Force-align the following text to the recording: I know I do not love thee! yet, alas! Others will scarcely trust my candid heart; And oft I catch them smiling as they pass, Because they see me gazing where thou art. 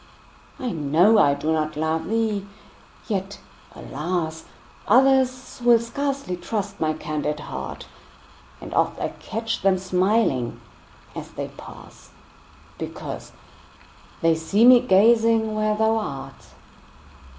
I 0.59 0.71
know 0.71 1.19
I 1.19 1.35
do 1.35 1.53
not 1.53 1.77
love 1.77 2.05
thee! 2.09 2.47
yet, 3.07 3.39
alas! 3.75 4.45
Others 4.87 5.61
will 5.63 5.77
scarcely 5.77 6.35
trust 6.37 6.79
my 6.81 6.93
candid 6.93 7.41
heart; 7.41 7.85
And 8.59 8.73
oft 8.73 8.99
I 8.99 9.09
catch 9.19 9.61
them 9.61 9.77
smiling 9.77 10.59
as 11.15 11.29
they 11.29 11.49
pass, 11.49 12.09
Because 12.79 13.31
they 14.21 14.33
see 14.33 14.65
me 14.65 14.79
gazing 14.79 15.53
where 15.53 15.75
thou 15.77 15.97
art. 15.97 16.47